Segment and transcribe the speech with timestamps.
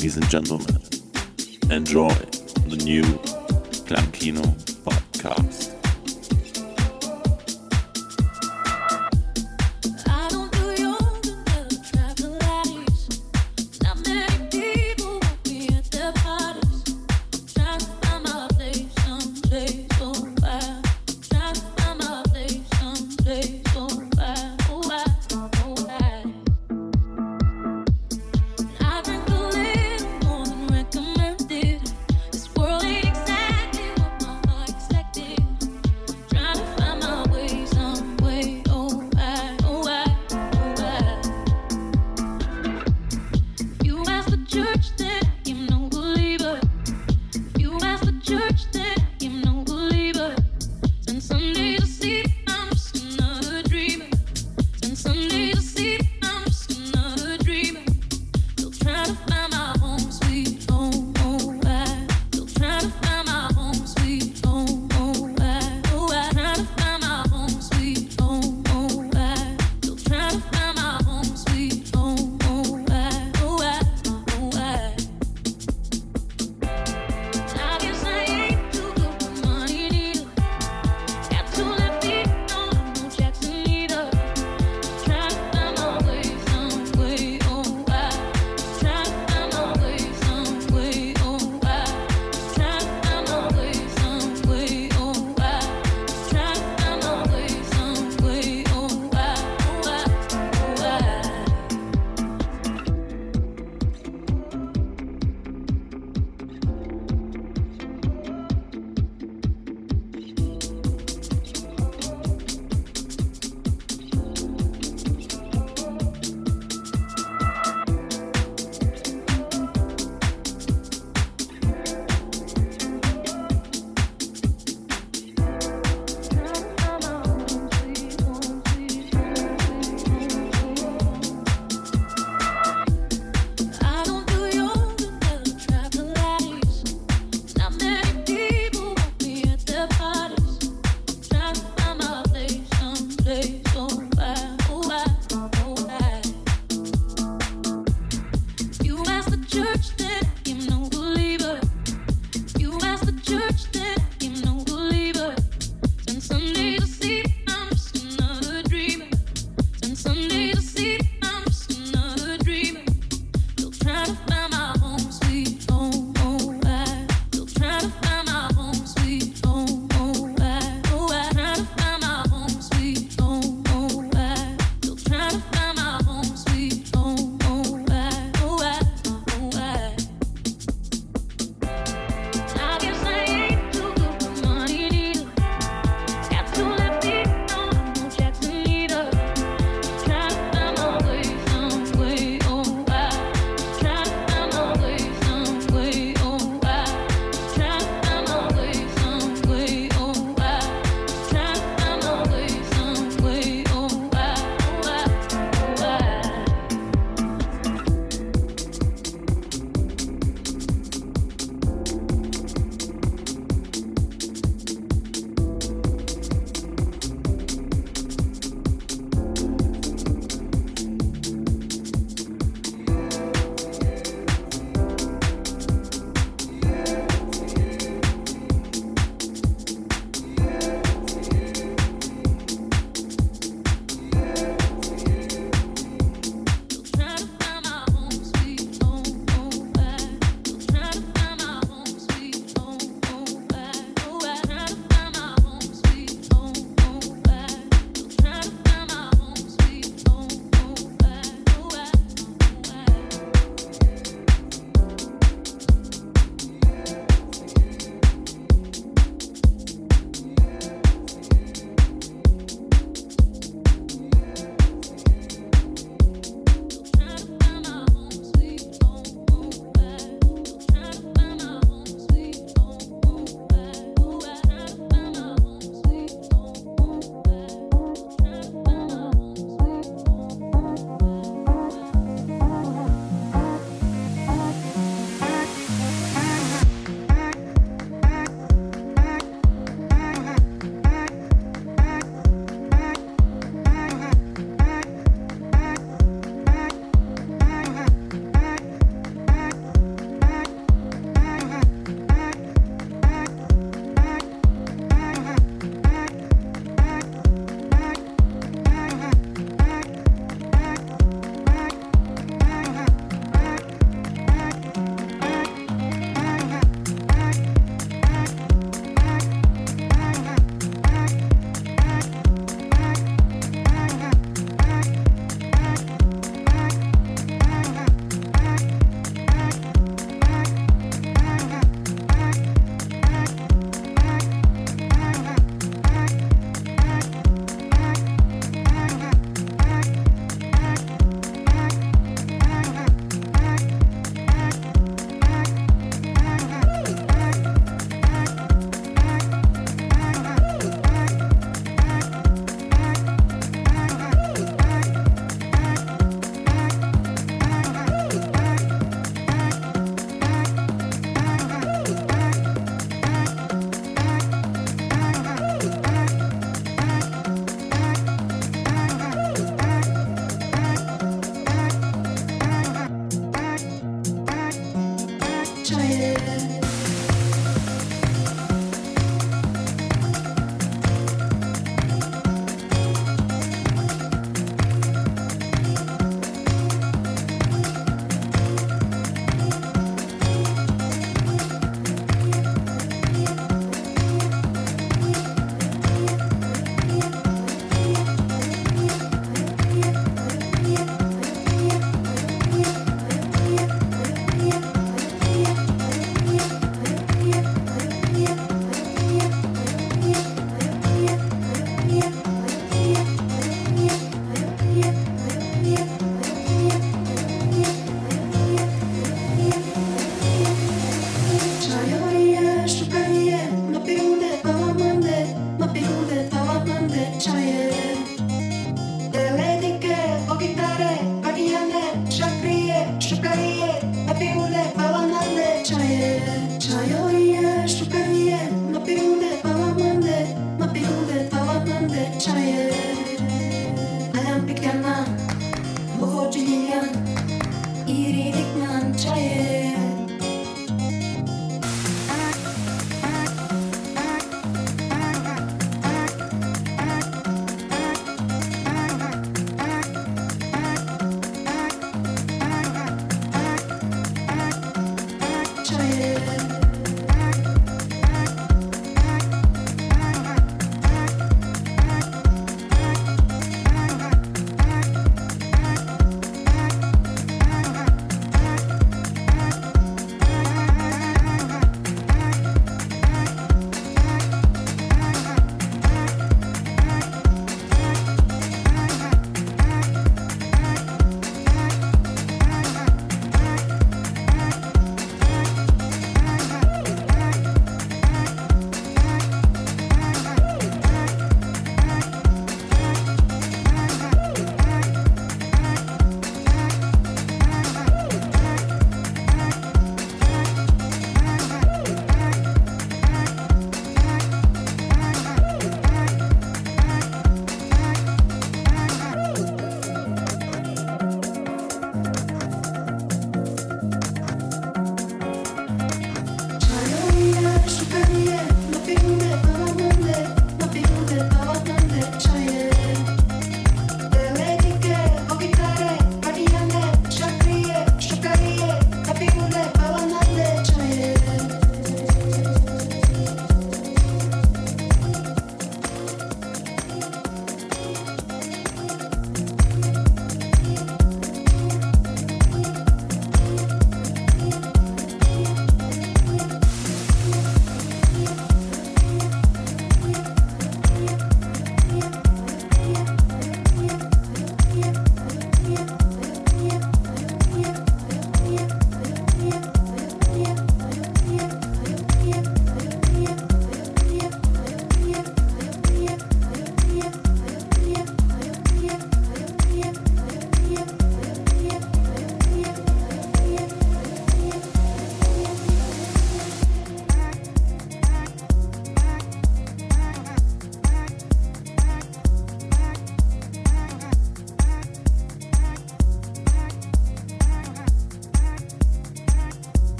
[0.00, 0.66] ladies and gentlemen,
[1.70, 2.08] enjoy
[2.68, 3.02] the new
[3.84, 4.69] Clankino